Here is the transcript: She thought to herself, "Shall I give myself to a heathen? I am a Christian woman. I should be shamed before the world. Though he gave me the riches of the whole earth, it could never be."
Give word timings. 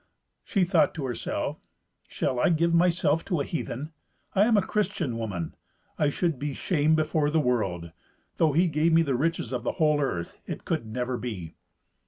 She 0.43 0.63
thought 0.63 0.95
to 0.95 1.05
herself, 1.05 1.59
"Shall 2.07 2.39
I 2.39 2.49
give 2.49 2.73
myself 2.73 3.23
to 3.25 3.39
a 3.39 3.43
heathen? 3.43 3.91
I 4.33 4.45
am 4.45 4.57
a 4.57 4.63
Christian 4.63 5.15
woman. 5.15 5.53
I 5.99 6.09
should 6.09 6.39
be 6.39 6.55
shamed 6.55 6.95
before 6.95 7.29
the 7.29 7.39
world. 7.39 7.91
Though 8.37 8.53
he 8.53 8.65
gave 8.65 8.93
me 8.93 9.03
the 9.03 9.13
riches 9.13 9.51
of 9.53 9.61
the 9.61 9.73
whole 9.73 10.01
earth, 10.01 10.39
it 10.47 10.65
could 10.65 10.87
never 10.87 11.17
be." 11.17 11.53